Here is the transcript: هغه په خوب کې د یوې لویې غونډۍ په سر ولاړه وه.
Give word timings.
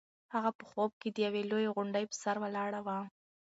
هغه 0.33 0.51
په 0.57 0.63
خوب 0.69 0.91
کې 1.01 1.09
د 1.11 1.17
یوې 1.25 1.41
لویې 1.51 1.73
غونډۍ 1.75 2.05
په 2.07 2.15
سر 2.23 2.35
ولاړه 2.43 2.79
وه. 2.87 2.97